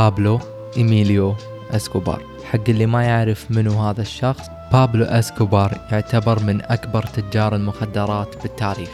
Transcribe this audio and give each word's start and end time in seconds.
بابلو 0.00 0.40
إيميليو 0.76 1.34
إسكوبار. 1.70 2.22
حق 2.44 2.68
اللي 2.68 2.86
ما 2.86 3.04
يعرف 3.04 3.50
منو 3.50 3.72
هذا 3.72 4.00
الشخص 4.02 4.46
بابلو 4.72 5.04
إسكوبار 5.04 5.80
يعتبر 5.92 6.42
من 6.42 6.62
أكبر 6.62 7.02
تجار 7.02 7.56
المخدرات 7.56 8.42
بالتاريخ. 8.42 8.90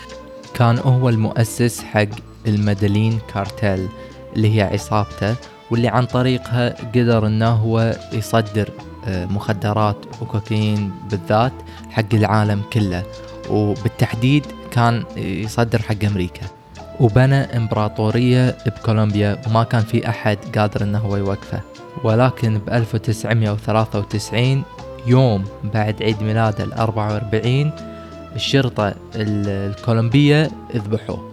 كان 0.54 0.78
هو 0.78 1.08
المؤسس 1.08 1.80
حق 1.80 2.08
ال 2.46 2.54
Medellin 2.54 3.18
cartel 3.34 3.88
اللي 4.36 4.56
هي 4.56 4.62
عصابته 4.62 5.36
واللي 5.70 5.88
عن 5.88 6.06
طريقها 6.06 6.68
قدر 6.68 7.26
إنه 7.26 7.50
هو 7.50 7.96
يصدر 8.12 8.70
آه، 9.08 9.26
مخدرات 9.26 9.96
وكوكايين 10.22 10.92
بالذات 11.10 11.52
حق 11.90 12.14
العالم 12.14 12.62
كله. 12.72 13.02
وبالتحديد 13.50 14.46
كان 14.70 15.04
يصدر 15.16 15.82
حق 15.82 16.04
أمريكا. 16.04 16.46
وبنى 17.00 17.56
إمبراطورية 17.56 18.56
بكولومبيا 18.66 19.38
وما 19.46 19.64
كان 19.64 19.82
في 19.82 20.08
أحد 20.08 20.38
قادر 20.58 20.82
إنه 20.82 20.98
هو 20.98 21.16
يوقفه. 21.16 21.60
ولكن 22.04 22.58
ب 22.58 22.70
1993 22.70 24.62
يوم 25.06 25.44
بعد 25.74 26.02
عيد 26.02 26.22
ميلاده 26.22 26.64
ال 26.64 26.72
44 26.72 27.70
الشرطة 28.34 28.94
الكولومبية 29.14 30.50
ذبحوه 30.76 31.32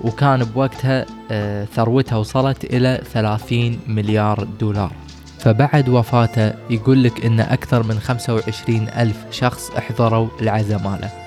وكان 0.00 0.44
بوقتها 0.44 1.06
آه، 1.30 1.64
ثروتها 1.64 2.16
وصلت 2.16 2.64
إلى 2.64 3.00
30 3.12 3.78
مليار 3.86 4.44
دولار. 4.60 4.92
فبعد 5.38 5.88
وفاته 5.88 6.52
يقول 6.70 7.04
لك 7.04 7.26
إن 7.26 7.40
أكثر 7.40 7.82
من 7.82 7.98
25 7.98 8.88
ألف 8.88 9.16
شخص 9.30 9.70
احضروا 9.70 10.28
العزاء 10.40 10.78
ماله. 10.78 11.21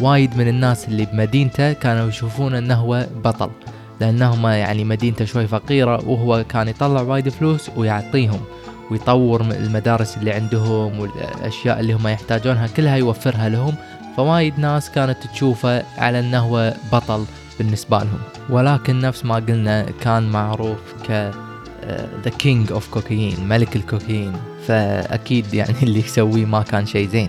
وايد 0.00 0.36
من 0.36 0.48
الناس 0.48 0.88
اللي 0.88 1.06
بمدينته 1.06 1.72
كانوا 1.72 2.08
يشوفون 2.08 2.54
إنه 2.54 2.74
هو 2.74 3.06
بطل. 3.24 3.50
لانهم 4.00 4.46
يعني 4.46 4.84
مدينته 4.84 5.24
شوي 5.24 5.46
فقيرة 5.46 6.08
وهو 6.08 6.44
كان 6.48 6.68
يطلع 6.68 7.00
وايد 7.00 7.28
فلوس 7.28 7.70
ويعطيهم 7.76 8.40
ويطور 8.90 9.40
المدارس 9.40 10.16
اللي 10.16 10.32
عندهم 10.32 11.00
والأشياء 11.00 11.80
اللي 11.80 11.92
هم 11.92 12.08
يحتاجونها 12.08 12.66
كلها 12.66 12.96
يوفرها 12.96 13.48
لهم. 13.48 13.74
فوايد 14.16 14.58
ناس 14.58 14.90
كانت 14.90 15.18
تشوفه 15.34 15.82
على 15.98 16.20
إنه 16.20 16.38
هو 16.38 16.74
بطل 16.92 17.24
بالنسبة 17.58 17.98
لهم. 17.98 18.18
ولكن 18.50 19.00
نفس 19.00 19.24
ما 19.24 19.34
قلنا 19.34 19.86
كان 20.00 20.30
معروف 20.30 20.78
ك 21.08 21.10
the 22.24 22.30
king 22.38 22.72
of 22.72 22.88
cocaine 22.88 23.48
ملك 23.48 23.76
الكوكايين. 23.76 24.32
فأكيد 24.66 25.54
يعني 25.54 25.74
اللي 25.82 25.98
يسويه 25.98 26.44
ما 26.44 26.62
كان 26.62 26.86
شيء 26.86 27.08
زين. 27.08 27.28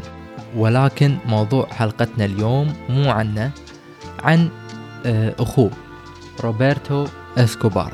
ولكن 0.55 1.17
موضوع 1.25 1.67
حلقتنا 1.71 2.25
اليوم 2.25 2.73
مو 2.89 3.09
عنه 3.09 3.51
عن 4.23 4.49
آه، 5.05 5.35
أخوه 5.39 5.71
روبرتو 6.41 7.07
إسكوبار. 7.37 7.93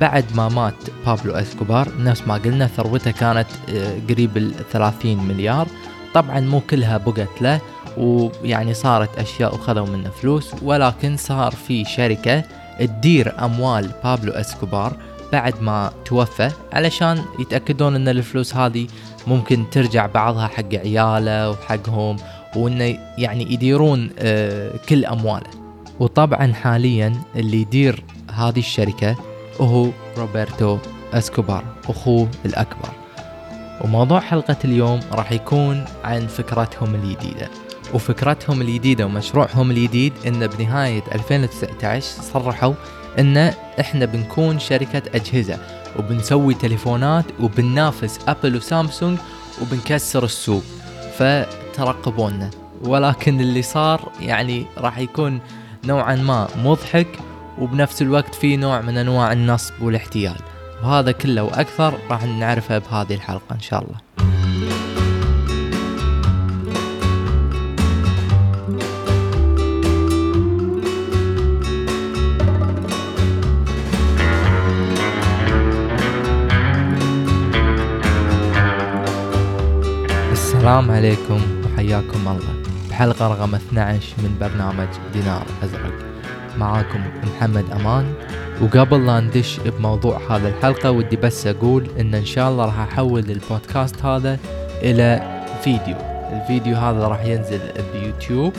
بعد 0.00 0.24
ما 0.34 0.48
مات 0.48 0.74
بابلو 1.06 1.32
إسكوبار 1.32 1.88
نفس 1.98 2.22
ما 2.26 2.34
قلنا 2.34 2.66
ثروته 2.66 3.10
كانت 3.10 3.46
آه، 3.70 3.98
قريب 4.10 4.36
ال 4.36 4.54
30 4.72 5.18
مليار. 5.28 5.68
طبعا 6.14 6.40
مو 6.40 6.60
كلها 6.60 6.96
بقت 6.96 7.42
له 7.42 7.60
ويعني 7.96 8.74
صارت 8.74 9.18
أشياء 9.18 9.54
وخذوا 9.54 9.86
منه 9.86 10.10
فلوس. 10.10 10.54
ولكن 10.62 11.16
صار 11.16 11.52
في 11.52 11.84
شركة 11.84 12.44
تدير 12.78 13.44
أموال 13.44 13.90
بابلو 14.04 14.32
إسكوبار. 14.32 14.96
بعد 15.32 15.62
ما 15.62 15.92
توفى 16.04 16.50
علشان 16.72 17.24
يتأكدون 17.38 17.94
إن 17.94 18.08
الفلوس 18.08 18.54
هذه 18.54 18.86
ممكن 19.26 19.64
ترجع 19.70 20.06
بعضها 20.06 20.46
حق 20.46 20.74
عياله 20.74 21.50
وحقهم 21.50 22.16
وإنه 22.56 22.98
يعني 23.18 23.52
يديرون 23.52 24.10
آه، 24.18 24.72
كل 24.88 25.04
أمواله. 25.04 25.50
وطبعا 26.00 26.52
حاليا 26.52 27.12
اللي 27.36 27.60
يدير 27.60 28.04
هذه 28.32 28.58
الشركة 28.58 29.16
هو 29.60 29.88
روبرتو 30.18 30.78
إسكوبار 31.12 31.64
أخوه 31.88 32.28
الأكبر. 32.44 32.88
وموضوع 33.84 34.20
حلقة 34.20 34.56
اليوم 34.64 35.00
راح 35.12 35.32
يكون 35.32 35.84
عن 36.04 36.26
فكرتهم 36.26 36.94
الجديدة. 36.94 37.48
وفكرتهم 37.94 38.60
الجديدة 38.60 39.06
ومشروعهم 39.06 39.70
الجديد 39.70 40.12
إن 40.26 40.46
بنهاية 40.46 41.02
2019 41.12 42.22
صرحوا 42.22 42.74
إن 43.18 43.36
إحنا 43.80 44.04
بنكون 44.04 44.58
شركة 44.58 45.02
أجهزة 45.14 45.58
وبنسوي 45.98 46.54
تليفونات 46.54 47.24
وبننافس 47.40 48.18
أبل 48.28 48.56
وسامسونج 48.56 49.18
وبنكسر 49.62 50.24
السوق. 50.24 50.62
فترقبونا. 51.18 52.50
ولكن 52.82 53.40
اللي 53.40 53.62
صار 53.62 54.12
يعني 54.20 54.66
راح 54.78 54.98
يكون 54.98 55.40
نوعا 55.84 56.16
ما 56.16 56.48
مضحك 56.56 57.18
وبنفس 57.58 58.02
الوقت 58.02 58.34
في 58.34 58.56
نوع 58.56 58.80
من 58.80 58.98
أنواع 58.98 59.32
النصب 59.32 59.74
والاحتيال. 59.82 60.36
وهذا 60.82 61.12
كله 61.12 61.42
وأكثر 61.42 61.98
راح 62.10 62.24
نعرفه 62.24 62.78
بهذه 62.78 63.14
الحلقة 63.14 63.54
إن 63.54 63.60
شاء 63.60 63.82
الله. 63.82 64.05
السلام 80.66 80.90
عليكم 80.90 81.40
وحياكم 81.64 82.28
الله. 82.28 82.62
بحلقة 82.90 83.28
رقم 83.28 83.54
12 83.54 84.14
من 84.18 84.36
برنامج 84.40 84.88
دينار 85.12 85.46
أزرق. 85.64 85.92
معاكم 86.58 87.00
محمد 87.22 87.64
أمان. 87.70 88.14
وقبل 88.62 89.06
لا 89.06 89.20
ندش 89.20 89.60
بموضوع 89.60 90.20
هذا 90.30 90.48
الحلقة 90.48 90.90
ودي 90.90 91.16
بس 91.16 91.46
أقول 91.46 91.86
إن 92.00 92.14
إن 92.14 92.24
شاء 92.24 92.50
الله 92.50 92.64
راح 92.64 92.80
أحول 92.80 93.30
البودكاست 93.30 94.04
هذا 94.04 94.38
إلى 94.82 95.40
فيديو. 95.64 95.96
الفيديو 96.32 96.76
هذا 96.76 97.08
راح 97.08 97.24
ينزل 97.24 97.60
بيوتيوب 97.92 98.52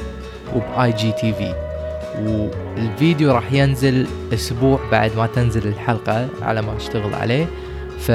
وب 0.56 0.92
IGTV. 0.92 1.56
والفيديو 2.20 3.32
راح 3.32 3.54
ينزل 3.54 4.08
أسبوع 4.34 4.80
بعد 4.92 5.12
ما 5.18 5.28
تنزل 5.28 5.68
الحلقة 5.68 6.28
على 6.42 6.62
ما 6.62 6.78
أشتغل 6.78 7.14
عليه. 7.14 7.46
ف 8.00 8.12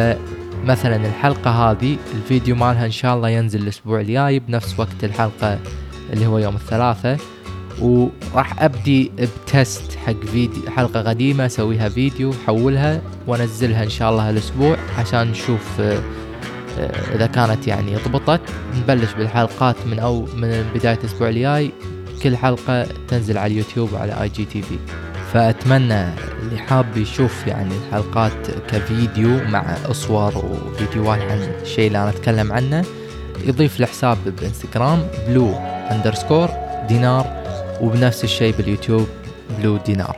مثلا 0.64 0.96
الحلقة 0.96 1.50
هذه 1.50 1.96
الفيديو 2.14 2.56
مالها 2.56 2.86
إن 2.86 2.90
شاء 2.90 3.16
الله 3.16 3.28
ينزل 3.28 3.62
الأسبوع 3.62 4.00
الجاي 4.00 4.38
بنفس 4.38 4.80
وقت 4.80 5.04
الحلقة 5.04 5.58
اللي 6.12 6.26
هو 6.26 6.38
يوم 6.38 6.54
الثلاثاء 6.54 7.18
وراح 7.80 8.62
أبدي 8.62 9.12
ب 9.46 9.56
test 9.56 9.94
حق 10.06 10.20
فيديو 10.20 10.70
حلقة 10.70 11.02
قديمة 11.02 11.46
أسويها 11.46 11.88
فيديو 11.88 12.32
حولها 12.46 13.02
وأنزلها 13.26 13.84
إن 13.84 13.90
شاء 13.90 14.10
الله 14.10 14.30
الأسبوع 14.30 14.76
عشان 14.98 15.30
نشوف 15.30 15.80
آه، 15.80 16.02
آه، 16.78 17.14
إذا 17.14 17.26
كانت 17.26 17.68
يعني 17.68 17.96
ضبطت 17.96 18.40
نبلش 18.76 19.12
بالحلقات 19.12 19.76
من 19.86 19.98
أو 19.98 20.20
من 20.36 20.64
بداية 20.74 20.98
الأسبوع 20.98 21.28
الجاي. 21.28 21.70
كل 22.22 22.36
حلقة 22.36 22.86
تنزل 23.08 23.38
على 23.38 23.52
اليوتيوب 23.52 23.92
وعلى 23.92 24.22
IGTV 24.22 24.78
فأتمنى 25.32 26.04
اللي 26.42 26.58
حاب 26.58 26.96
يشوف 26.96 27.46
يعني 27.46 27.74
الحلقات 27.74 28.50
كفيديو 28.68 29.44
مع 29.48 29.76
صور 29.92 30.36
وفيديوهات 30.36 31.20
عن 31.20 31.38
الشيء 31.62 31.86
اللي 31.86 31.98
أنا 31.98 32.10
أتكلم 32.10 32.52
عنه 32.52 32.84
يضيف 33.44 33.80
الحساب 33.80 34.18
بإنستغرام 34.24 35.06
blue 35.28 35.54
underscore 35.90 36.48
دينار 36.88 37.42
وبنفس 37.80 38.24
الشيء 38.24 38.56
باليوتيوب 38.56 39.08
blue 39.58 39.76
دينار 39.76 40.16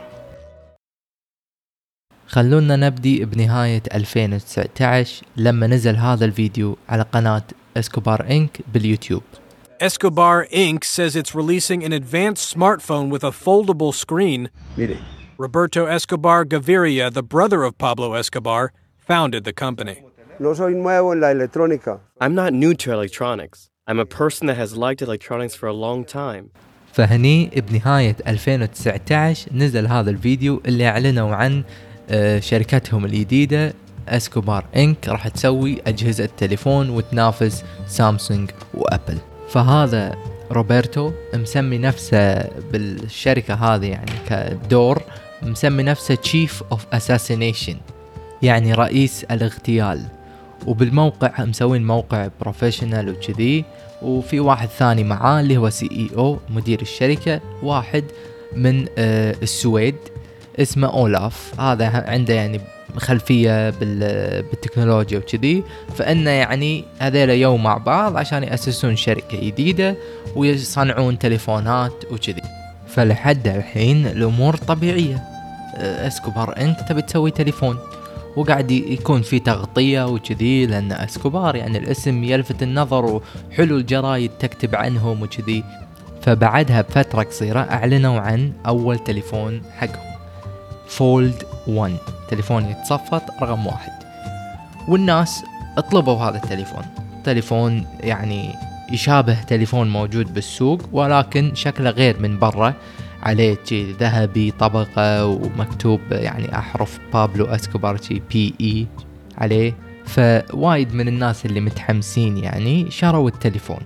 خلونا 2.27 2.75
نبدي 2.75 3.25
بنهاية 3.25 3.83
2019 3.93 5.25
لما 5.37 5.67
نزل 5.67 5.95
هذا 5.95 6.25
الفيديو 6.25 6.77
على 6.89 7.03
قناة 7.03 7.43
إسكوبار 7.77 8.29
إنك 8.29 8.61
باليوتيوب. 8.73 9.23
Escobar 9.80 10.46
Inc. 10.52 10.84
says 10.84 11.16
it's 11.16 11.34
releasing 11.34 11.82
an 11.84 11.92
advanced 11.92 12.54
smartphone 12.54 13.08
with 13.08 13.24
a 13.24 13.30
foldable 13.30 13.94
screen. 13.94 14.50
Mire, 14.76 14.98
Roberto 15.38 15.86
Escobar 15.86 16.44
Gaviria, 16.44 17.10
the 17.12 17.22
brother 17.22 17.64
of 17.64 17.78
Pablo 17.78 18.12
Escobar, 18.12 18.72
founded 18.98 19.44
the 19.44 19.52
company. 19.52 20.02
no 20.40 20.54
soy 20.54 20.72
nuevo 20.74 21.12
en 21.12 21.20
la 21.20 21.28
electrónica. 21.28 22.00
I'm 22.20 22.34
not 22.34 22.52
new 22.52 22.74
to 22.74 22.92
electronics. 22.92 23.70
I'm 23.86 23.98
a 23.98 24.06
person 24.06 24.46
that 24.46 24.56
has 24.56 24.76
liked 24.76 25.02
electronics 25.02 25.54
for 25.54 25.66
a 25.66 25.72
long 25.72 26.04
time. 26.04 26.50
فهني 26.92 27.50
بنهاية 27.56 28.16
2019 28.26 29.52
نزل 29.54 29.86
هذا 29.86 30.10
الفيديو 30.10 30.62
اللي 30.66 30.88
اعلنوا 30.88 31.34
عن 31.34 31.62
آه، 32.10 32.40
شركتهم 32.40 33.04
الجديدة 33.04 33.74
اسكوبار 34.08 34.64
انك 34.76 35.08
راح 35.08 35.28
تسوي 35.28 35.78
اجهزة 35.86 36.28
تليفون 36.36 36.90
وتنافس 36.90 37.64
سامسونج 37.86 38.50
وابل 38.74 39.18
فهذا 39.49 40.15
روبرتو 40.51 41.11
مسمي 41.33 41.77
نفسه 41.77 42.49
بالشركة 42.71 43.53
هذه 43.53 43.85
يعني 43.85 44.11
كدور 44.29 45.01
مسمي 45.41 45.83
نفسه 45.83 46.15
chief 46.15 46.63
of 46.71 46.85
assassination 46.93 47.77
يعني 48.41 48.73
رئيس 48.73 49.23
الاغتيال. 49.23 50.01
وبالموقع 50.67 51.45
مسوين 51.45 51.87
موقع 51.87 52.29
professional 52.41 53.09
وكذي. 53.09 53.65
وفي 54.01 54.39
واحد 54.39 54.67
ثاني 54.67 55.03
معاه 55.03 55.39
اللي 55.39 55.57
هو 55.57 55.69
CEO 55.69 56.39
مدير 56.49 56.81
الشركة 56.81 57.41
واحد 57.63 58.03
من 58.55 58.85
آه، 58.97 59.35
السويد. 59.43 59.95
اسمه 60.59 60.87
أولاف. 60.87 61.59
هذا 61.59 62.03
عنده 62.07 62.33
يعني 62.33 62.61
خلفية 62.97 63.69
بالتكنولوجيا 63.69 65.17
وكذي. 65.17 65.63
فإنه 65.95 66.29
يعني 66.29 66.83
هذيلا 66.99 67.33
يوم 67.33 67.63
مع 67.63 67.77
بعض 67.77 68.17
عشان 68.17 68.43
يأسسون 68.43 68.95
شركة 68.95 69.39
جديدة 69.41 69.95
ويصنعون 70.35 71.19
تليفونات 71.19 72.05
وكذي. 72.11 72.41
فلحد 72.87 73.47
الحين 73.47 74.07
الأمور 74.07 74.55
طبيعية. 74.55 75.23
إسكوبار 75.77 76.57
أنت 76.57 76.79
تبي 76.89 77.01
تسوي 77.01 77.31
تليفون. 77.31 77.77
وقاعد 78.37 78.71
يكون 78.71 79.21
في 79.21 79.39
تغطية 79.39 80.07
وكذي 80.07 80.65
لأن 80.65 80.91
إسكوبار 80.91 81.55
يعني 81.55 81.77
الاسم 81.77 82.23
يلفت 82.23 82.63
النظر 82.63 83.05
وحلو 83.05 83.77
الجرايد 83.77 84.31
تكتب 84.39 84.75
عنهم 84.75 85.21
وكذي. 85.21 85.63
فبعدها 86.21 86.81
بفترة 86.81 87.23
قصيرة 87.23 87.59
أعلنوا 87.59 88.19
عن 88.19 88.53
أول 88.65 88.99
تليفون 88.99 89.61
حقهم. 89.77 90.14
Fold 90.87 91.43
1 91.67 91.97
تليفون 92.29 92.65
يتصفط 92.65 93.23
رقم 93.41 93.67
واحد. 93.67 93.91
والناس 94.87 95.43
طلبوا 95.91 96.15
هذا 96.15 96.35
التليفون. 96.35 96.83
تليفون 97.23 97.85
يعني 97.99 98.55
يشابه 98.91 99.41
تليفون 99.43 99.89
موجود 99.89 100.33
بالسوق 100.33 100.81
ولكن 100.91 101.51
شكله 101.55 101.89
غير 101.89 102.19
من 102.19 102.39
برا. 102.39 102.73
عليه 103.23 103.57
ذهبي 103.99 104.51
طبقة 104.51 105.25
ومكتوب 105.25 105.99
يعني 106.11 106.57
أحرف 106.57 106.99
بابلو 107.13 107.45
أسكوبار 107.45 107.97
بي 108.31 108.53
إي 108.61 108.87
عليه. 109.37 109.73
فوايد 110.05 110.93
من 110.93 111.07
الناس 111.07 111.45
اللي 111.45 111.59
متحمسين 111.59 112.37
يعني 112.37 112.91
شروا 112.91 113.29
التليفون. 113.29 113.81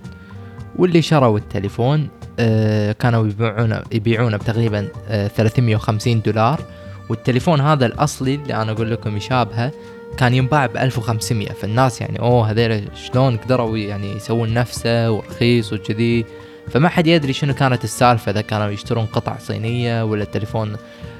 واللي 0.76 1.02
شروا 1.02 1.38
التليفون 1.38 2.08
آه 2.38 2.92
كانوا 2.92 3.26
يبيعونه 3.26 3.82
يبيعونه 3.92 4.36
بتقريبا 4.36 4.88
آه 5.08 5.28
350 5.28 6.22
دولار. 6.22 6.60
والتليفون 7.10 7.60
هذا 7.60 7.86
الأصلي 7.86 8.34
اللي 8.34 8.54
أنا 8.54 8.72
أقول 8.72 8.90
لكم 8.90 9.16
يشابهه 9.16 9.72
كان 10.16 10.34
ينباع 10.34 10.66
ب 10.66 10.76
1500 10.76 11.48
فالناس 11.48 12.00
يعني 12.00 12.18
أوه 12.18 12.50
هذول 12.50 12.82
شلون 12.94 13.36
قدروا 13.36 13.78
يعني 13.78 14.16
يسوون 14.16 14.54
نفسه 14.54 15.10
ورخيص 15.10 15.72
وكذي. 15.72 16.24
فما 16.68 16.88
حد 16.88 17.06
يدري 17.06 17.32
شنو 17.32 17.54
كانت 17.54 17.84
السالفة. 17.84 18.32
إذا 18.32 18.40
كانوا 18.40 18.70
يشترون 18.70 19.06
قطع 19.06 19.38
صينية 19.38 20.04
ولا 20.04 20.22
التليفون 20.22 20.76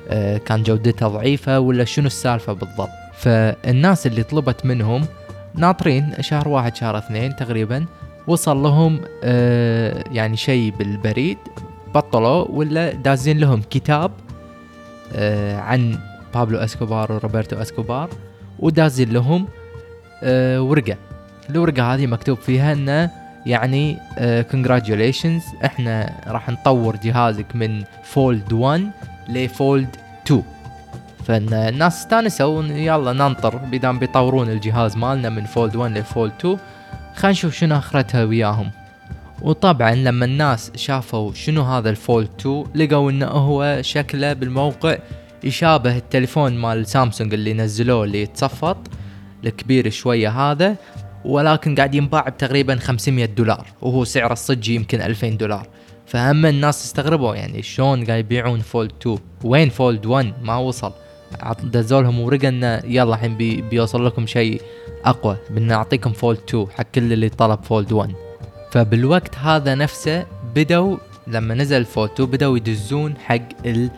آه، 0.09 0.39
كان 0.39 0.63
جودته 0.63 1.09
ضعيفة 1.09 1.61
ولا 1.61 1.85
شنو 1.85 2.07
السالفة 2.07 2.53
بالضبط. 2.53 2.89
فالناس 3.15 4.07
اللي 4.07 4.23
طلبت 4.23 4.67
منهم 4.67 5.07
ناطرين 5.55 6.15
شهر 6.21 6.49
واحد 6.49 6.77
شهر 6.77 6.99
اثنين 6.99 7.37
تقريبا 7.37 7.87
وصل 8.27 8.57
لهم 8.63 9.01
آه، 9.25 10.05
يعني 10.13 10.37
شيء 10.37 10.73
بالبريد 10.79 11.39
بطلوا 11.95 12.45
ولا 12.49 12.93
دازين 12.93 13.39
لهم 13.39 13.63
كتاب 13.71 14.11
عن 15.59 15.99
بابلو 16.35 16.59
إسكوبار 16.59 17.13
وروبرتو 17.13 17.63
إسكوبار 17.63 18.11
ودازين 18.59 19.13
لهم 19.13 19.47
ورقة. 20.59 20.97
الورقة 21.51 21.95
هذه 21.95 22.07
مكتوب 22.07 22.39
فيها 22.39 22.73
انه 22.73 23.11
يعني 23.47 23.99
congratulations 24.51 25.43
uh, 25.43 25.65
إحنا 25.65 26.13
راح 26.27 26.49
نطور 26.51 26.97
جهازك 26.97 27.57
من 27.57 27.85
Fold 28.03 28.53
1 28.53 28.91
ل 29.29 29.42
Fold 29.42 29.97
2 30.27 30.43
فالناس 31.25 31.99
استانسوا 31.99 32.63
يلا 32.63 33.13
ننطر 33.13 33.57
بدام 33.57 33.99
بيطورون 33.99 34.51
الجهاز 34.51 34.97
مالنا 34.97 35.29
من 35.29 35.45
Fold 35.45 35.77
1 35.77 35.99
ل 35.99 36.06
Fold 36.06 36.33
2 36.41 36.59
خلينا 37.15 37.33
نشوف 37.33 37.55
شنو 37.55 37.77
أخرتها 37.77 38.25
وياهم. 38.25 38.71
وطبعا 39.43 39.95
لما 39.95 40.25
الناس 40.25 40.73
شافوا 40.77 41.33
شنو 41.33 41.63
هذا 41.63 41.91
ال 41.91 41.98
Fold 41.98 42.29
2 42.41 42.65
لقوا 42.75 43.11
إنه 43.11 43.27
هو 43.27 43.79
شكله 43.81 44.33
بالموقع 44.33 44.99
يشابه 45.45 45.97
التليفون 45.97 46.59
مال 46.59 46.87
سامسونج 46.87 47.35
اللي 47.35 47.53
نزلوه 47.55 48.05
اللي 48.05 48.23
يتصفط 48.23 48.77
الكبير 49.45 49.91
شوية 49.91 50.29
هذا 50.29 50.77
ولكن 51.25 51.75
قاعد 51.75 51.95
ينباع 51.95 52.29
بتقريبا 52.29 52.77
500 52.77 53.25
دولار 53.25 53.67
وهو 53.83 54.05
سعر 54.05 54.33
الصجي 54.33 54.75
يمكن 54.75 55.01
2000 55.01 55.29
دولار. 55.29 55.67
فهم 56.07 56.47
الناس 56.47 56.85
استغربوا 56.85 57.35
يعني 57.35 57.63
شلون 57.63 58.05
قاعد 58.05 58.19
يبيعون 58.19 58.61
Fold 58.61 58.93
2 59.01 59.19
وين 59.45 59.69
Fold 59.69 60.07
1 60.07 60.33
ما 60.43 60.57
وصل. 60.57 60.93
دزوا 61.63 62.03
لهم 62.03 62.21
ورقة 62.21 62.49
إنه 62.49 62.83
يلا 62.85 63.15
الحين 63.15 63.37
بي 63.37 63.63
بيوصل 63.63 64.07
لكم 64.07 64.27
شيء 64.27 64.63
أقوى. 65.05 65.37
بنعطيكم 65.51 66.13
Fold 66.13 66.39
2 66.49 66.67
حق 66.71 66.87
كل 66.95 67.13
اللي 67.13 67.29
طلب 67.29 67.63
Fold 67.63 67.93
1 67.93 68.30
فبالوقت 68.71 69.39
هذا 69.39 69.75
نفسه 69.75 70.27
بدوا 70.55 70.97
لما 71.27 71.55
نزل 71.55 71.81
2 71.81 72.09
بدوا 72.19 72.57
يدزون 72.57 73.17
حق 73.17 73.67
ال 73.67 73.91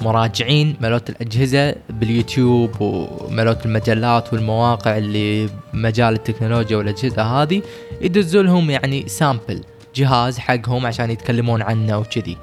مراجعين 0.00 0.76
ملوت 0.80 1.10
الأجهزة 1.10 1.74
باليوتيوب 1.90 2.70
وملوت 2.80 3.66
المجلات 3.66 4.32
والمواقع 4.32 4.98
اللي 4.98 5.48
مجال 5.74 6.14
التكنولوجيا 6.14 6.76
والأجهزة 6.76 7.22
هذه 7.22 7.62
يدزوا 8.00 8.42
لهم 8.42 8.70
يعني 8.70 9.08
sample 9.08 9.60
جهاز 9.94 10.38
حقهم 10.38 10.86
عشان 10.86 11.10
يتكلمون 11.10 11.62
عنه 11.62 11.98
وكذي. 11.98 12.36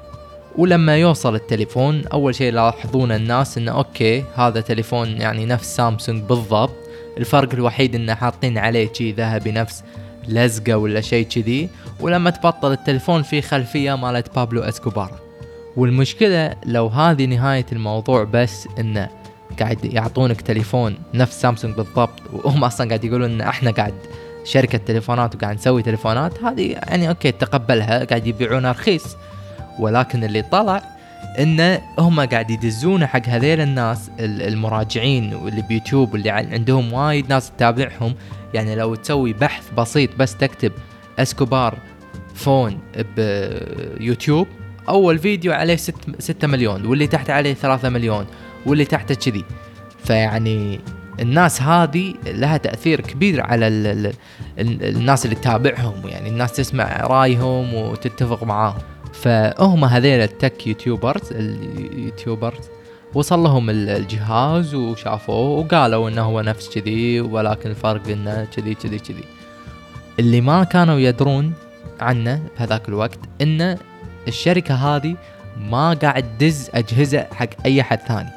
ولما 0.56 0.96
يوصل 0.96 1.34
التليفون 1.34 2.06
أول 2.12 2.34
شيء 2.34 2.46
يلاحظون 2.46 3.12
الناس 3.12 3.58
إنه 3.58 3.72
okay 3.72 4.24
هذا 4.34 4.60
تليفون 4.60 5.08
يعني 5.08 5.46
نفس 5.46 5.76
سامسونج 5.76 6.22
بالضبط. 6.22 6.74
الفرق 7.18 7.54
الوحيد 7.54 7.94
إنه 7.94 8.14
حاطين 8.14 8.58
عليه 8.58 8.92
شي 8.92 9.12
ذهبي 9.12 9.52
نفس 9.52 9.82
لزقة 10.28 10.76
ولا 10.76 11.00
شيء 11.00 11.26
كذي 11.26 11.68
ولما 12.00 12.30
تبطل 12.30 12.72
التليفون 12.72 13.22
في 13.22 13.42
خلفية 13.42 13.96
مالت 13.96 14.34
بابلو 14.34 14.62
إسكوبار. 14.62 15.20
والمشكلة 15.76 16.54
لو 16.66 16.86
هذه 16.86 17.24
نهاية 17.26 17.66
الموضوع 17.72 18.24
بس 18.24 18.68
إنه 18.78 19.08
قاعد 19.60 19.84
يعطونك 19.84 20.40
تليفون 20.40 20.98
نفس 21.14 21.40
سامسونج 21.40 21.74
بالضبط 21.74 22.20
وهم 22.32 22.64
أصلا 22.64 22.88
قاعد 22.88 23.04
يقولون 23.04 23.30
إن 23.30 23.40
إحنا 23.40 23.70
قاعد 23.70 23.94
شركة 24.44 24.78
تليفونات 24.78 25.34
وقاعد 25.34 25.56
نسوي 25.56 25.82
تليفونات 25.82 26.44
هذه 26.44 26.70
يعني 26.72 27.08
okay 27.08 27.32
تقبلها 27.32 28.04
قاعد 28.04 28.26
يبيعونها 28.26 28.72
رخيص. 28.72 29.16
ولكن 29.78 30.24
اللي 30.24 30.42
طلع 30.42 30.82
انه 31.38 31.80
هم 31.98 32.20
قاعد 32.20 32.50
يدزونه 32.50 33.06
حق 33.06 33.28
هذيل 33.28 33.60
الناس 33.60 34.10
المراجعين 34.20 35.34
واللي 35.34 35.62
بيوتيوب 35.62 36.12
واللي 36.12 36.30
عندهم 36.30 36.92
وايد 36.92 37.28
ناس 37.28 37.50
تتابعهم. 37.50 38.14
يعني 38.54 38.74
لو 38.74 38.94
تسوي 38.94 39.32
بحث 39.32 39.70
بسيط 39.76 40.10
بس 40.18 40.36
تكتب 40.36 40.72
اسكوبار 41.18 41.78
phone 42.34 42.78
بيوتيوب 43.16 44.46
أول 44.88 45.18
فيديو 45.18 45.52
عليه 45.52 45.76
6 45.76 46.46
مليون 46.46 46.86
واللي 46.86 47.06
تحت 47.06 47.30
عليه 47.30 47.54
3 47.54 47.88
مليون 47.88 48.26
واللي 48.66 48.84
تحته 48.84 49.14
كذي. 49.14 49.44
فيعني 50.04 50.80
الناس 51.20 51.62
هذه 51.62 52.14
لها 52.26 52.56
تأثير 52.56 53.00
كبير 53.00 53.40
على 53.40 53.68
ال 53.68 53.86
ال 53.86 54.12
ال 54.58 54.96
الناس 54.96 55.24
اللي 55.24 55.36
تتابعهم 55.36 55.94
يعني 56.08 56.28
الناس 56.28 56.52
تسمع 56.52 57.00
رأيهم 57.00 57.74
وتتفق 57.74 58.44
معاهم. 58.44 58.78
فهم 59.22 59.84
هذيل 59.84 60.20
ال 60.20 60.29
tech 60.29 60.66
YouTubers 60.66 61.32
ال 61.32 61.46
YouTubers 61.46 62.68
وصل 63.14 63.38
لهم 63.38 63.70
الجهاز 63.70 64.74
وشافوه 64.74 65.58
وقالوا 65.58 66.08
إنه 66.08 66.22
هو 66.22 66.40
نفس 66.40 66.78
كذي 66.78 67.20
ولكن 67.20 67.70
الفرق 67.70 68.08
إنه 68.08 68.44
كذي 68.56 68.74
كذي 68.74 68.98
كذي. 68.98 69.24
اللي 70.18 70.40
ما 70.40 70.64
كانوا 70.64 70.98
يدرون 70.98 71.52
عنه 72.00 72.42
بهذاك 72.58 72.88
الوقت 72.88 73.18
انه 73.40 73.78
الشركة 74.28 74.74
هذه 74.74 75.16
ما 75.70 75.94
قاعد 75.94 76.38
تدز 76.38 76.70
أجهزة 76.74 77.26
حق 77.32 77.48
أي 77.64 77.82
حد 77.82 77.98
ثاني. 77.98 78.30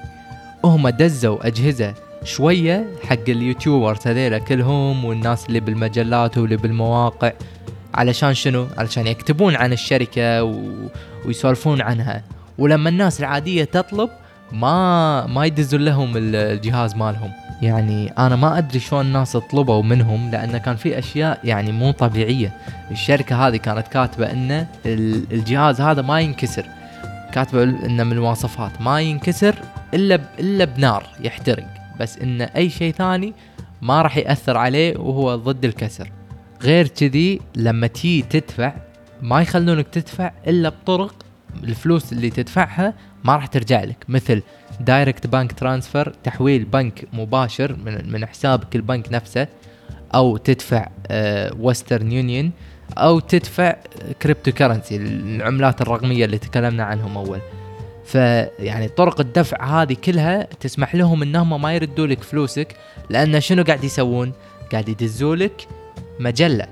هم 0.63 0.89
دزوا 0.89 1.47
أجهزة 1.47 1.93
شوية 2.23 2.87
حق 3.03 3.29
اليوتيوبرز 3.29 4.07
هذيلا 4.07 4.37
كلهم 4.37 5.05
والناس 5.05 5.45
اللي 5.47 5.59
بالمجلات 5.59 6.37
واللي 6.37 6.57
بالمواقع 6.57 7.31
علشان 7.93 8.33
شنو؟ 8.33 8.67
علشان 8.77 9.07
يكتبون 9.07 9.55
عن 9.55 9.73
الشركة 9.73 10.43
و... 10.43 10.71
ويسولفون 11.25 11.81
عنها. 11.81 12.23
ولما 12.57 12.89
الناس 12.89 13.19
العادية 13.19 13.63
تطلب 13.63 14.09
ما 14.51 15.27
ما 15.27 15.45
يدزون 15.45 15.85
لهم 15.85 16.13
الجهاز 16.15 16.95
مالهم. 16.95 17.31
يعني 17.61 18.13
أنا 18.17 18.35
ما 18.35 18.57
أدري 18.57 18.79
شلون 18.79 19.05
الناس 19.05 19.37
طلبوا 19.37 19.83
منهم 19.83 20.31
لأن 20.31 20.57
كان 20.57 20.75
في 20.75 20.99
أشياء 20.99 21.39
يعني 21.43 21.71
مو 21.71 21.91
طبيعية. 21.91 22.53
الشركة 22.91 23.47
هذه 23.47 23.55
كانت 23.55 23.87
كاتبة 23.87 24.31
إن 24.31 24.65
الجهاز 25.31 25.81
هذا 25.81 26.01
ما 26.01 26.19
ينكسر. 26.19 26.65
كاتبة 27.31 27.63
انه 27.63 28.03
من 28.03 28.11
المواصفات 28.11 28.81
ما 28.81 29.01
ينكسر 29.01 29.55
إلا 29.93 30.19
إلا 30.39 30.65
بنار 30.65 31.03
يحترق. 31.19 31.67
بس 31.99 32.17
إن 32.17 32.41
أي 32.41 32.69
شيء 32.69 32.93
ثاني 32.93 33.33
ما 33.81 34.01
راح 34.01 34.17
يأثر 34.17 34.57
عليه 34.57 34.97
وهو 34.97 35.35
ضد 35.35 35.65
الكسر. 35.65 36.11
غير 36.63 36.87
كذي 36.87 37.41
لما 37.55 37.87
تي 37.87 38.21
تدفع 38.21 38.73
ما 39.21 39.41
يخلونك 39.41 39.87
تدفع 39.87 40.31
إلا 40.47 40.69
بطرق 40.69 41.15
الفلوس 41.63 42.13
اللي 42.13 42.29
تدفعها 42.29 42.93
ما 43.23 43.35
راح 43.35 43.45
ترجع 43.47 43.83
لك 43.83 44.05
مثل 44.07 44.41
direct 44.79 45.27
bank 45.27 45.51
transfer 45.51 46.13
تحويل 46.23 46.63
بنك 46.63 47.07
مباشر 47.13 47.75
من 47.85 48.11
من 48.11 48.25
حسابك 48.25 48.75
البنك 48.75 49.11
نفسه 49.11 49.47
أو 50.15 50.37
تدفع 50.37 50.87
ويسترن 51.59 52.11
آه، 52.11 52.13
يونيون 52.13 52.51
أو 52.97 53.19
تدفع 53.19 53.75
cryptocurrency 54.21 54.95
العملات 54.95 55.81
الرقمية 55.81 56.25
اللي 56.25 56.37
تكلمنا 56.37 56.83
عنهم 56.83 57.17
أول 57.17 57.39
فيعني 58.05 58.87
طرق 58.87 59.19
الدفع 59.19 59.81
هذه 59.81 59.93
كلها 59.93 60.43
تسمح 60.43 60.95
لهم 60.95 61.21
إنهم 61.21 61.61
ما 61.61 61.75
يردوا 61.75 62.07
لك 62.07 62.23
فلوسك 62.23 62.75
لأن 63.09 63.41
شنو 63.41 63.63
قاعد 63.63 63.83
يسوون؟ 63.83 64.31
قاعد 64.71 64.89
يدزوا 64.89 65.35
لك 65.35 65.67
مجلة. 66.21 66.67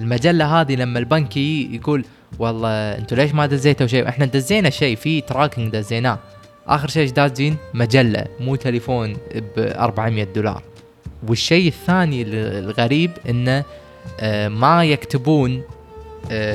المجلة 0.00 0.60
هذه 0.60 0.74
لما 0.74 0.98
البنك 0.98 1.36
يقول 1.36 2.04
والله 2.38 2.68
أنتم 2.68 3.16
ليش 3.16 3.34
ما 3.34 3.46
دزيتوا 3.46 3.86
شيء؟ 3.86 4.08
إحنا 4.08 4.26
دزينا 4.26 4.70
شيء 4.70 4.96
في 4.96 5.20
tracking 5.20 5.72
دزيناه. 5.72 6.18
آخر 6.66 6.88
شيء 6.88 7.10
دازين؟ 7.10 7.56
مجلة 7.74 8.24
مو 8.40 8.56
تليفون 8.56 9.12
ب 9.56 9.58
400 9.58 10.24
دولار. 10.24 10.62
والشيء 11.28 11.68
الثاني 11.68 12.22
الغريب 12.58 13.10
إنه 13.28 13.64
آه، 14.20 14.48
ما 14.48 14.84
يكتبون 14.84 15.62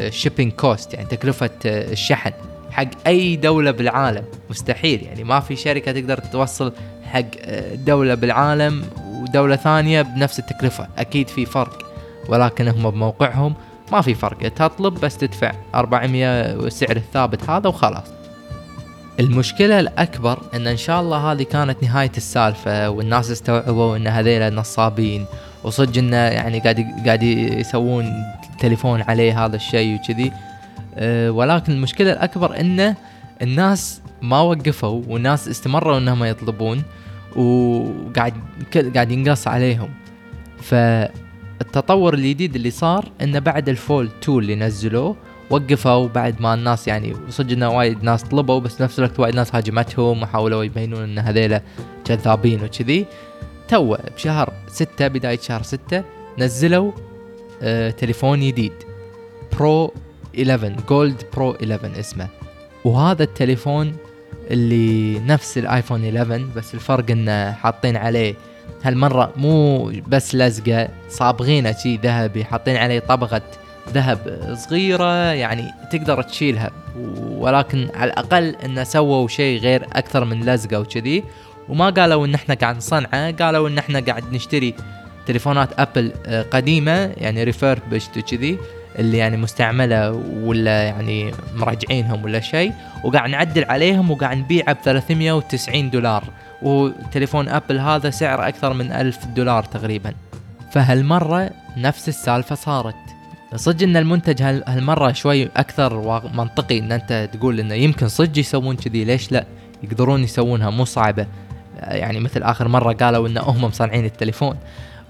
shipping 0.10 0.52
cost 0.52 0.94
يعني 0.94 1.06
تكلفة 1.06 1.50
آه، 1.66 1.92
الشحن 1.92 2.32
حق 2.72 3.08
أي 3.08 3.36
دولة 3.36 3.72
بالعالم. 3.72 4.24
مستحيل 4.50 5.04
يعني 5.04 5.24
ما 5.24 5.40
في 5.40 5.56
شركة 5.56 5.92
تقدر 5.92 6.18
توصل 6.18 6.74
حق 7.04 7.26
آه، 7.42 7.76
دولة 7.76 8.16
بالعالم 8.16 8.84
ودولة 9.06 9.56
ثانية 9.56 10.02
بنفس 10.02 10.40
التكلفة. 10.40 10.88
أكيد 10.98 11.28
في 11.28 11.46
فرق. 11.46 11.87
ولكن 12.30 12.68
هم 12.68 12.90
بموقعهم 12.90 13.54
ما 13.92 14.02
في 14.02 14.14
فرق. 14.14 14.38
تطلب 14.48 14.94
بس 14.94 15.18
تدفع 15.18 15.52
400 15.76 16.56
والسعر 16.58 16.96
الثابت 16.96 17.50
هذا 17.50 17.70
وخلاص. 17.70 18.04
المشكلة 19.20 19.80
الأكبر 19.80 20.40
أن 20.54 20.68
إن 20.68 20.78
شاء 20.78 21.02
الله 21.02 21.32
هذه 21.32 21.44
كانت 21.44 21.84
نهاية 21.84 22.12
السالفة 22.18 22.90
والناس 22.90 23.32
استوعبوا 23.32 23.98
أن 23.98 24.08
هذيلا 24.08 24.50
نصابين 24.50 25.26
وصدق 25.64 25.98
انه 25.98 26.18
يعني 26.18 26.60
قاعد 26.60 26.86
قاعد 27.06 27.24
يسوون 27.24 28.14
تليفون 28.60 29.02
عليه 29.02 29.46
هذا 29.46 29.56
الشيء 29.56 30.00
وكذي. 30.00 30.32
أه 30.96 31.32
ولكن 31.32 31.72
المشكلة 31.72 32.12
الأكبر 32.12 32.60
انه 32.60 32.96
الناس 33.42 34.02
ما 34.22 34.42
وقفوا 34.42 35.02
والناس 35.08 35.48
استمروا 35.48 35.98
إنهم 35.98 36.24
يطلبون 36.24 36.84
وقاعد 37.36 38.34
قاعد 38.96 39.12
ينقص 39.12 39.48
عليهم. 39.48 39.90
فالتطور 41.60 42.14
الجديد 42.14 42.56
اللي 42.56 42.72
صار 42.72 43.12
إنه 43.22 43.40
بعد 43.40 43.70
ال 43.70 43.78
Fold 43.78 44.10
2 44.24 44.40
اللي 44.40 44.56
نزلوه 44.56 45.16
وقفوا 45.50 46.08
بعد 46.08 46.42
ما 46.42 46.54
الناس 46.54 46.88
يعني 46.88 47.14
صدق 47.30 47.52
انه 47.52 47.70
وايد 47.70 48.04
ناس 48.04 48.24
طلبوا 48.24 48.60
بس 48.60 48.82
نفس 48.82 49.00
الوقت 49.00 49.20
وايد 49.20 49.36
ناس 49.36 49.56
هاجمتهم 49.56 50.24
وحاولوا 50.24 50.64
يبينون 50.64 51.04
إن 51.04 51.20
هذيلا 51.20 51.62
كذابين 52.06 52.64
وكذي. 52.64 53.06
تو 53.68 53.98
بشهر 54.16 54.54
ستة 54.68 55.08
بداية 55.08 55.40
شهر 55.40 55.64
ستة 55.64 56.04
نزلوا 56.40 56.92
آه 57.62 57.90
تليفون 57.90 58.40
جديد. 58.40 58.74
Pro 59.58 59.94
11 60.36 60.76
Gold 60.90 61.24
Pro 61.36 61.52
11 61.52 62.00
اسمه. 62.00 62.28
وهذا 62.86 63.24
التليفون 63.24 63.96
اللي 64.52 65.20
نفس 65.20 65.58
الايفون 65.58 66.06
11 66.06 66.46
بس 66.56 66.74
الفرق 66.74 67.12
إنه 67.12 67.52
حاطين 67.52 67.96
عليه 67.96 68.36
هالمرة 68.84 69.32
مو 69.36 69.86
بس 70.08 70.36
لزقة 70.36 70.88
صابغينه 71.10 71.72
شي 71.72 71.98
ذهبي 71.98 72.46
حاطين 72.46 72.76
عليه 72.78 73.00
طبقة 73.00 73.42
ذهب 73.94 74.54
صغيرة 74.54 75.32
يعني 75.34 75.72
تقدر 75.92 76.22
تشيلها. 76.22 76.72
ولكن 77.30 77.90
على 77.96 78.12
الأقل 78.12 78.56
إنه 78.66 78.84
سووا 78.84 79.28
شيء 79.28 79.60
غير 79.60 79.88
أكثر 79.94 80.26
من 80.26 80.46
لزقة 80.46 80.80
وكذي. 80.80 81.24
وما 81.70 81.90
قالوا 81.90 82.26
إن 82.26 82.36
إحنا 82.36 82.56
قاعد 82.56 82.78
نصنعه 82.78 83.32
قالوا 83.32 83.70
إن 83.70 83.78
إحنا 83.78 84.00
قاعد 84.00 84.34
نشتري 84.34 84.74
تليفونات 85.28 85.70
أبل 85.80 86.12
آه، 86.26 86.42
قديمة 86.42 87.12
يعني 87.18 87.44
refurbished 87.44 88.18
وكذي 88.18 88.58
اللي 89.00 89.18
يعني 89.18 89.38
مستعملة 89.38 90.12
ولا 90.44 90.84
يعني 90.84 91.32
مراجعينهم 91.56 92.24
ولا 92.24 92.40
شيء 92.40 92.74
وقاعد 93.04 93.30
نعدل 93.30 93.64
عليهم 93.66 94.12
وقاعد 94.12 94.38
نبيعه 94.38 94.74
ب 94.74 94.78
390 94.84 95.90
دولار. 95.90 96.24
وتليفون 96.62 97.50
أبل 97.50 97.80
هذا 97.80 98.10
سعر 98.10 98.48
أكثر 98.48 98.74
من 98.74 98.92
1000 98.92 99.26
دولار 99.26 99.64
تقريبا. 99.64 100.14
فهالمرة 100.72 101.50
نفس 101.78 102.10
السالفة 102.10 102.56
صارت. 102.56 102.96
صدق 103.56 103.84
إن 103.84 103.98
المنتج 103.98 104.42
هالمرة 104.42 105.12
شوي 105.12 105.44
أكثر 105.46 106.22
منطقي 106.34 106.80
إن 106.80 106.92
أنت 106.92 107.30
تقول 107.34 107.60
إنه 107.60 107.74
يمكن 107.74 108.08
صدق 108.08 108.40
يسوون 108.40 108.76
كذي 108.76 109.04
ليش 109.04 109.32
لا؟ 109.32 109.46
يقدرون 109.84 110.24
يسوونها 110.24 110.70
مو 110.70 110.86
صعبة. 110.86 111.28
يعني 111.82 112.20
مثل 112.20 112.44
آخر 112.44 112.68
مرة 112.68 112.94
قالوا 112.94 113.28
إن 113.28 113.38
هم 113.38 113.64
مصنعين 113.64 114.06
التليفون. 114.06 114.58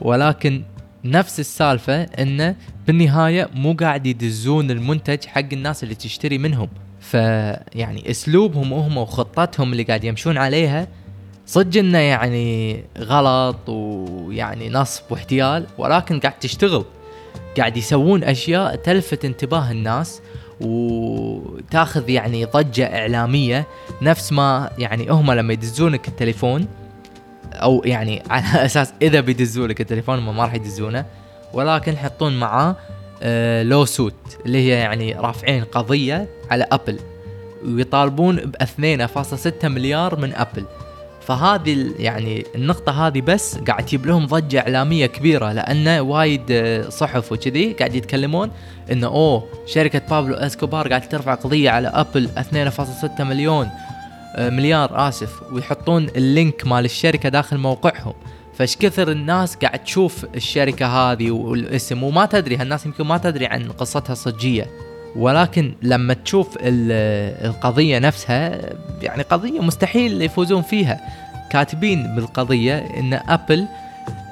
ولكن 0.01 0.63
نفس 1.05 1.39
السالفة 1.39 2.03
انه 2.03 2.55
بالنهاية 2.87 3.49
مو 3.55 3.73
قاعد 3.73 4.05
يدزون 4.05 4.71
المنتج 4.71 5.25
حق 5.25 5.53
الناس 5.53 5.83
اللي 5.83 5.95
تشتري 5.95 6.37
منهم. 6.37 6.67
فيعني 6.99 8.11
أسلوبهم 8.11 8.73
هم 8.73 8.97
وخطتهم 8.97 9.71
اللي 9.71 9.83
قاعد 9.83 10.03
يمشون 10.03 10.37
عليها 10.37 10.87
صدق 11.47 11.79
إنه 11.79 11.97
يعني 11.97 12.83
غلط 12.99 13.69
ويعني 13.69 14.69
نصب 14.69 15.03
واحتيال 15.09 15.67
ولكن 15.77 16.19
قاعد 16.19 16.39
تشتغل. 16.39 16.85
قاعد 17.57 17.77
يسوون 17.77 18.23
أشياء 18.23 18.75
تلفت 18.75 19.25
انتباه 19.25 19.71
الناس 19.71 20.21
وتاخذ 20.61 22.09
يعني 22.09 22.45
ضجة 22.45 22.99
إعلامية 22.99 23.67
نفس 24.01 24.31
ما 24.33 24.69
يعني 24.77 25.09
هم 25.09 25.31
لما 25.31 25.53
يدزونك 25.53 26.07
التليفون 26.07 26.67
أو 27.53 27.81
يعني 27.85 28.23
على 28.29 28.65
أساس 28.65 28.93
إذا 29.01 29.19
بيدزوا 29.19 29.67
لك 29.67 29.81
التليفون 29.81 30.19
ما 30.19 30.43
راح 30.43 30.53
يدزونه 30.53 31.05
ولكن 31.53 31.93
يحطون 31.93 32.39
معاه 32.39 32.75
آه 33.21 33.63
lawsuit 33.63 34.37
اللي 34.45 34.57
هي 34.57 34.69
يعني 34.69 35.13
رافعين 35.13 35.63
قضية 35.63 36.27
على 36.51 36.67
أبل 36.71 36.99
ويطالبون 37.65 38.35
ب 38.35 38.55
2.6 38.55 39.65
مليار 39.65 40.19
من 40.19 40.33
أبل. 40.33 40.65
فهذه 41.27 41.93
يعني 41.99 42.45
النقطة 42.55 43.07
هذه 43.07 43.21
بس 43.21 43.57
قاعد 43.57 43.85
تجيب 43.85 44.05
لهم 44.05 44.25
ضجة 44.25 44.59
إعلامية 44.59 45.05
كبيرة 45.05 45.51
لأن 45.51 45.87
وايد 45.87 46.41
آه، 46.51 46.89
صحف 46.89 47.31
وكذي 47.31 47.73
قاعد 47.73 47.95
يتكلمون 47.95 48.51
إنه 48.91 49.07
أوه 49.07 49.47
شركة 49.65 49.99
بابلو 50.09 50.35
إسكوبار 50.35 50.87
قاعد 50.87 51.09
ترفع 51.09 51.33
قضية 51.33 51.69
على 51.69 51.87
أبل 51.87 52.29
2.6 52.37 53.21
مليون 53.21 53.69
آه، 54.35 54.49
مليار 54.49 55.07
آسف 55.07 55.43
ويحطون 55.51 56.07
ال 56.15 56.26
link 56.26 56.67
مال 56.67 56.85
الشركة 56.85 57.29
داخل 57.29 57.57
موقعهم. 57.57 58.13
فايش 58.53 58.77
كثر 58.77 59.11
الناس 59.11 59.55
قاعد 59.55 59.83
تشوف 59.83 60.25
الشركة 60.35 60.85
هذه 60.85 61.31
والاسم؟ 61.31 62.03
وما 62.03 62.25
تدري 62.25 62.57
هالناس 62.57 62.85
يمكن 62.85 63.03
ما 63.03 63.17
تدري 63.17 63.45
عن 63.45 63.71
قصتها 63.71 64.13
الصجية. 64.13 64.86
ولكن 65.17 65.73
لما 65.81 66.13
تشوف 66.13 66.57
القضية 66.61 67.99
نفسها 67.99 68.61
يعني 69.01 69.23
قضية 69.23 69.59
مستحيل 69.59 70.21
يفوزون 70.21 70.61
فيها. 70.61 71.01
كاتبين 71.51 72.15
بالقضية 72.15 72.77
إن 72.77 73.13
ابل 73.13 73.67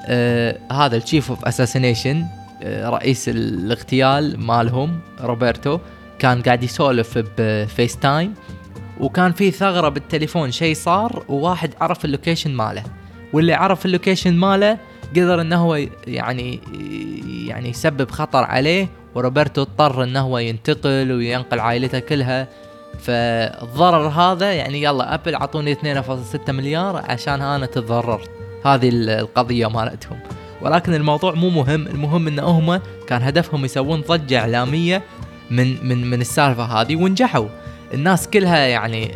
آه 0.08 0.58
هذا 0.72 0.98
ال 0.98 1.03
chief 1.03 1.30
of 1.30 1.46
assassination 1.46 2.26
رئيس 2.66 3.30
الاغتيال 3.30 4.40
مالهم 4.40 5.00
روبرتو 5.22 5.80
كان 6.20 6.42
قاعد 6.42 6.64
يسولف 6.64 7.24
ب 7.38 7.98
FaceTime 7.98 8.34
وكان 9.00 9.32
في 9.32 9.52
ثغرة 9.52 9.90
بالتليفون. 9.90 10.52
شيء 10.52 10.76
صار 10.76 11.24
وواحد 11.30 11.72
عرف 11.82 12.06
ال 12.06 12.11
location 12.11 12.52
ماله. 12.52 12.84
واللي 13.34 13.54
عرف 13.54 13.86
ال 13.86 13.91
location 13.91 14.34
ماله 14.34 14.78
قدر 15.12 15.42
إنه 15.42 15.56
هو 15.56 15.76
يعني 16.08 16.60
يعني 17.48 17.70
يسبب 17.70 18.12
خطر 18.12 18.44
عليه 18.44 18.88
وروبرتو 19.16 19.62
اضطر 19.62 20.04
إنه 20.04 20.22
هو 20.22 20.38
ينتقل 20.38 21.12
وينقل 21.12 21.60
عائلته 21.60 22.00
كلها. 22.00 22.48
فالضرر 23.00 24.08
هذا 24.08 24.54
يعني 24.54 24.84
يلا 24.84 25.14
أبل 25.14 25.36
اعطوني 25.36 25.76
2.6 25.76 26.50
مليار 26.50 27.04
عشان 27.10 27.42
أنا 27.42 27.66
تضررت 27.66 28.30
هذه 28.66 28.90
القضية 28.94 29.68
مالتهم. 29.68 30.20
ولكن 30.62 30.94
الموضوع 30.94 31.34
مو 31.34 31.50
مهم 31.50 31.88
المهم 31.88 32.28
إن 32.28 32.40
هم 32.40 32.82
كان 33.08 33.22
هدفهم 33.24 33.66
يسوون 33.66 34.02
ضجة 34.02 34.40
إعلامية 34.40 35.04
من 35.52 35.88
من 35.88 36.10
من 36.10 36.22
السالفة 36.22 36.64
هذه 36.64 36.96
ونجحوا. 36.96 37.48
الناس 37.94 38.28
كلها 38.28 38.58
يعني 38.58 39.12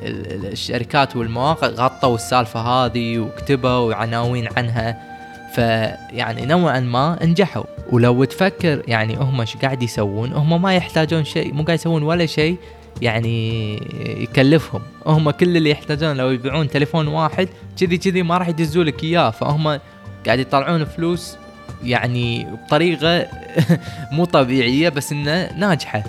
الشركات 0.52 1.16
والمواقع 1.16 1.68
غطوا 1.68 2.16
السالفة 2.16 2.60
هذه 2.60 3.20
وكتبوا 3.20 3.94
عناوين 3.94 4.48
عنها. 4.58 5.09
فيعني 5.54 6.46
نوعا 6.46 6.80
ما 6.80 7.20
نجحوا. 7.22 7.64
ولو 7.92 8.24
تفكر 8.24 8.84
يعني 8.88 9.16
هم 9.16 9.42
إيش 9.42 9.58
قاعد 9.58 9.84
يسوون 9.84 10.34
هم 10.34 10.62
ما 10.62 10.76
يحتاجون 10.76 11.24
شيء 11.24 11.54
مو 11.54 11.64
قاعد 11.64 11.80
يسوون 11.80 12.04
ولا 12.04 12.26
شيء 12.26 12.58
يعني 13.02 13.76
يكلفهم. 14.24 14.82
هم 15.06 15.30
كل 15.30 15.58
اللي 15.58 15.70
يحتاجون 15.70 16.18
لو 16.18 16.30
يبيعون 16.30 16.70
تليفون 16.70 17.08
واحد 17.08 17.50
كذي 17.80 17.98
كذي 17.98 18.24
ما 18.24 18.38
راح 18.38 18.48
يدزوا 18.48 18.84
لك 18.84 19.04
إياه. 19.04 19.30
فهم 19.30 19.80
قاعد 20.26 20.40
يطلعون 20.40 20.86
فلوس 20.86 21.38
يعني 21.84 22.46
بطريقة 22.46 23.28
مو 24.14 24.26
طبيعية 24.26 24.90
بس 24.90 25.12
إنه 25.12 25.54
ناجحة. 25.58 26.04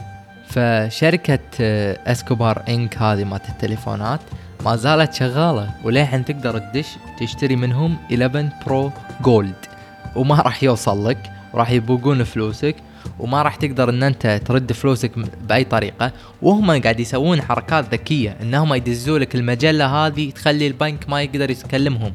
فشركة 0.48 1.38
إسكوبار 2.06 2.62
إنك 2.68 2.98
هذه 2.98 3.24
مالت 3.24 3.48
التليفونات 3.48 4.20
ما 4.64 4.76
زالت 4.76 5.14
شغالة 5.14 5.70
وللحين 5.84 6.24
تقدر 6.24 6.58
تدش 6.58 6.86
تشتري 7.20 7.56
منهم 7.56 7.96
11 8.12 8.48
Pro 8.66 8.92
Gold. 9.22 9.54
وما 10.16 10.34
راح 10.34 10.62
يوصل 10.62 11.08
لك 11.08 11.32
راح 11.54 11.70
يبوقون 11.70 12.24
فلوسك 12.24 12.76
وما 13.18 13.42
راح 13.42 13.56
تقدر 13.56 13.90
إن 13.90 14.02
أنت 14.02 14.40
ترد 14.44 14.72
فلوسك 14.72 15.12
بأي 15.48 15.64
طريقة. 15.64 16.12
وهم 16.42 16.82
قاعد 16.82 17.00
يسوون 17.00 17.42
حركات 17.42 17.84
ذكية 17.92 18.36
انهم 18.42 18.74
يدزوا 18.74 19.18
لك 19.18 19.34
المجلة 19.34 19.86
هذه 19.86 20.30
تخلي 20.30 20.66
البنك 20.66 21.08
ما 21.08 21.22
يقدر 21.22 21.50
يكلمهم 21.50 22.14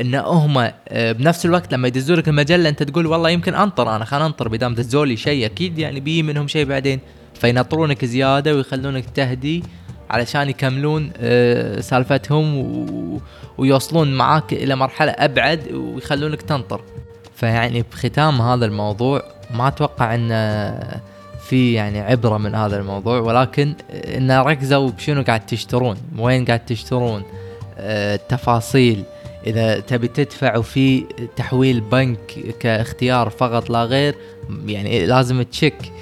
إن 0.00 0.14
هم 0.14 0.58
آه، 0.58 1.12
بنفس 1.12 1.46
الوقت 1.46 1.72
لما 1.72 1.88
يدزوا 1.88 2.16
لك 2.16 2.28
المجلة 2.28 2.68
أنت 2.68 2.82
تقول 2.82 3.06
والله 3.06 3.30
يمكن 3.30 3.54
أنطر 3.54 3.96
أنا 3.96 4.04
خلينا 4.04 4.26
أنطر 4.26 4.48
بدام 4.48 4.74
دزوا 4.74 5.06
لي 5.06 5.16
شيء 5.16 5.46
أكيد 5.46 5.78
يعني 5.78 6.00
بيجي 6.00 6.22
منهم 6.22 6.48
شيء 6.48 6.64
بعدين. 6.64 7.00
فينطرونك 7.34 8.04
زيادة 8.04 8.54
ويخلونك 8.54 9.04
تهدي 9.10 9.62
علشان 10.10 10.48
يكملون 10.48 11.10
آه، 11.16 11.80
سالفتهم. 11.80 13.20
ويوصلون 13.58 14.14
معاك 14.14 14.52
إلى 14.52 14.76
مرحلة 14.76 15.10
أبعد 15.10 15.72
ويخلونك 15.72 16.42
تنطر 16.42 16.80
فيعني 17.34 17.84
بختام 17.92 18.42
هذا 18.42 18.66
الموضوع 18.66 19.22
ما 19.50 19.68
أتوقع 19.68 20.14
إن 20.14 20.30
في 21.48 21.72
يعني 21.72 22.00
عبرة 22.00 22.38
من 22.38 22.54
هذا 22.54 22.76
الموضوع 22.76 23.18
ولكن 23.18 23.74
إن 23.90 24.30
ركزوا 24.30 24.90
بشنو 24.90 25.22
قاعد 25.22 25.46
تشترون 25.46 25.96
وين 26.18 26.44
قاعد 26.44 26.64
تشترون 26.64 27.22
آه، 27.78 28.14
التفاصيل 28.14 29.04
إذا 29.46 29.80
تبي 29.80 30.08
تدفع 30.08 30.56
وفي 30.56 31.04
تحويل 31.36 31.80
بنك 31.80 32.18
كاختيار 32.60 33.30
فقط 33.30 33.70
لا 33.70 33.84
غير 33.84 34.14
يعني 34.66 35.06
لازم 35.06 35.42
تشك 35.42 35.92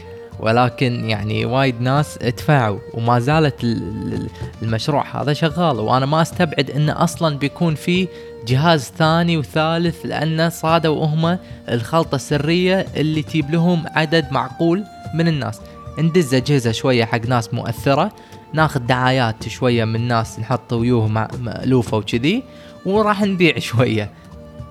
ولكن 0.44 1.04
يعني 1.10 1.44
وايد 1.44 1.80
ناس 1.80 2.18
دفعوا 2.18 2.78
وما 2.94 3.18
زالت 3.20 3.64
ال- 3.64 4.12
ال- 4.14 4.28
المشروع 4.62 5.22
هذا 5.22 5.32
شغال. 5.32 5.80
وأنا 5.80 6.06
ما 6.06 6.22
أستبعد 6.22 6.70
انه 6.70 7.04
أصلا 7.04 7.38
بيكون 7.38 7.74
في 7.74 8.08
جهاز 8.46 8.92
ثاني 8.98 9.36
وثالث 9.36 10.06
لأنه 10.06 10.48
صادوا 10.48 11.06
هم 11.06 11.38
الخلطة 11.68 12.14
السرية 12.16 12.86
اللي 12.96 13.22
تجيب 13.22 13.50
لهم 13.50 13.84
عدد 13.86 14.26
معقول 14.30 14.84
من 15.14 15.28
الناس. 15.28 15.60
ندز 15.98 16.34
أجهزة 16.34 16.72
شوية 16.72 17.04
حق 17.04 17.26
ناس 17.26 17.54
مؤثرة 17.54 18.12
ناخذ 18.52 18.80
دعايات 18.80 19.48
شوية 19.48 19.84
من 19.84 20.08
ناس 20.08 20.38
نحط 20.40 20.72
ويوه 20.72 21.08
مألوفة 21.40 21.96
وكذي 21.96 22.42
وراح 22.86 23.22
نبيع 23.22 23.58
شوية. 23.70 24.10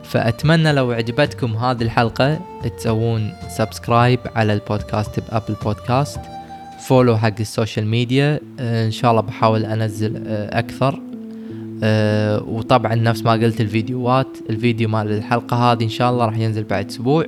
فأتمنى 0.04 0.74
لو 0.74 0.92
عجبتكم 0.92 1.56
هذه 1.56 1.82
الحلقة 1.82 2.40
تسوون 2.78 3.32
subscribe 3.58 4.20
على 4.36 4.54
البودكاست 4.54 5.20
ب 5.20 5.26
Apple 5.26 5.56
Podcast 5.64 6.20
follow 6.88 7.18
حق 7.18 7.40
ال 7.40 7.47
social 7.47 7.88
media. 7.88 8.40
آه، 8.60 8.86
إن 8.86 8.92
شاء 8.92 9.12
الله 9.12 9.22
بحاول 9.22 9.66
أنزل 9.66 10.24
آه، 10.28 10.60
أكثر. 10.60 11.00
آه، 11.84 12.44
وطبعا 12.44 12.96
نفس 12.96 13.24
ما 13.24 13.32
قلت 13.32 13.62
الفيديوهات 13.62 14.28
الفيديو 14.50 14.90
مال 14.90 15.12
الحلقة 15.12 15.58
هذه 15.58 15.84
إن 15.84 15.90
شاء 15.90 16.12
الله 16.12 16.26
راح 16.26 16.38
ينزل 16.38 16.64
بعد 16.64 16.90
أسبوع. 16.90 17.26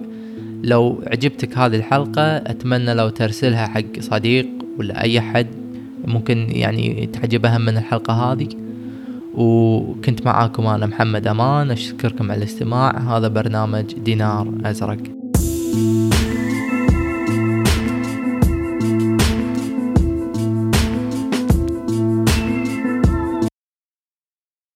لو 0.64 1.04
عجبتك 1.08 1.58
هذه 1.58 1.76
الحلقة 1.76 2.38
أتمنى 2.38 2.94
لو 2.94 3.10
ترسلها 3.10 3.68
حق 3.68 4.00
صديق 4.00 4.48
ولا 4.80 5.02
أي 5.02 5.22
حد 5.22 5.48
ممكن 6.06 6.48
يعني 6.50 7.10
تعجبها 7.14 7.58
من 7.58 7.78
الحلقة 7.78 8.14
هذه. 8.14 8.48
وكنت 9.38 10.26
معاكم 10.26 10.68
أنا 10.68 10.86
محمد 10.86 11.28
أمان 11.28 11.72
أشكركم 11.72 12.32
على 12.32 12.38
الاستماع. 12.38 12.98
هذا 12.98 13.28
برنامج 13.28 13.94
دينار 13.94 14.54
أزرق. 14.66 15.00